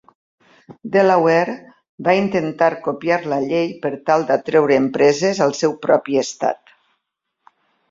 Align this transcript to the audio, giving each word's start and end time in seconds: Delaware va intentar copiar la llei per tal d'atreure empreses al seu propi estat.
Delaware 0.93 1.53
va 2.07 2.15
intentar 2.19 2.69
copiar 2.87 3.19
la 3.35 3.39
llei 3.45 3.69
per 3.85 3.93
tal 4.09 4.27
d'atreure 4.31 4.81
empreses 4.85 5.45
al 5.47 5.57
seu 5.63 5.79
propi 5.87 6.21
estat. 6.25 6.77